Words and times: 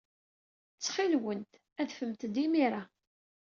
Ttxil-went, 0.75 1.51
adfemt-d 1.81 2.35
imir-a. 2.45 2.83